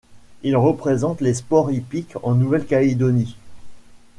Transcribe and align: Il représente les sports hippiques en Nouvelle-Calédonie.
Il 0.41 0.57
représente 0.57 1.21
les 1.21 1.35
sports 1.35 1.71
hippiques 1.71 2.15
en 2.23 2.33
Nouvelle-Calédonie. 2.33 3.35